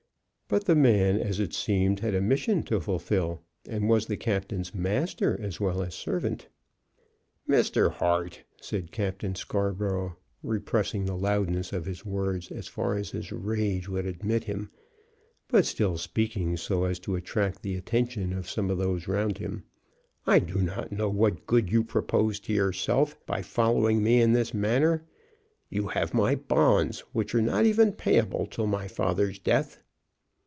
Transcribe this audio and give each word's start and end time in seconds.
But 0.53 0.65
the 0.65 0.75
man, 0.75 1.17
as 1.17 1.39
it 1.39 1.53
seemed, 1.53 2.01
had 2.01 2.13
a 2.13 2.19
mission 2.19 2.61
to 2.63 2.81
fulfil, 2.81 3.41
and 3.69 3.87
was 3.87 4.07
the 4.07 4.17
captain's 4.17 4.75
master 4.75 5.39
as 5.41 5.61
well 5.61 5.81
as 5.81 5.95
servant. 5.95 6.49
"Mr. 7.47 7.89
Hart," 7.89 8.43
said 8.59 8.91
Captain 8.91 9.33
Scarborough, 9.33 10.17
repressing 10.43 11.05
the 11.05 11.15
loudness 11.15 11.71
of 11.71 11.85
his 11.85 12.05
words 12.05 12.51
as 12.51 12.67
far 12.67 12.95
as 12.97 13.11
his 13.11 13.31
rage 13.31 13.87
would 13.87 14.05
admit 14.05 14.43
him, 14.43 14.69
but 15.47 15.65
still 15.65 15.97
speaking 15.97 16.57
so 16.57 16.83
as 16.83 16.99
to 16.99 17.15
attract 17.15 17.61
the 17.61 17.77
attention 17.77 18.33
of 18.33 18.49
some 18.49 18.69
of 18.69 18.77
those 18.77 19.07
round 19.07 19.37
him, 19.37 19.63
"I 20.27 20.39
do 20.39 20.55
not 20.55 20.91
know 20.91 21.09
what 21.09 21.47
good 21.47 21.71
you 21.71 21.81
propose 21.81 22.41
to 22.41 22.51
yourself 22.53 23.17
by 23.25 23.41
following 23.41 24.03
me 24.03 24.21
in 24.21 24.33
this 24.33 24.53
manner. 24.53 25.05
You 25.69 25.87
have 25.87 26.13
my 26.13 26.35
bonds, 26.35 26.99
which 27.13 27.33
are 27.33 27.41
not 27.41 27.65
even 27.65 27.93
payable 27.93 28.47
till 28.47 28.67
my 28.67 28.89
father's 28.89 29.39
death." 29.39 29.81